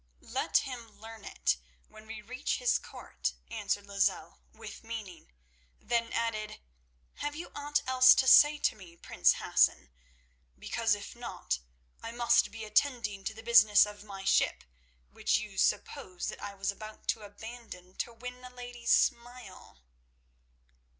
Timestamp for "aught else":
7.53-8.15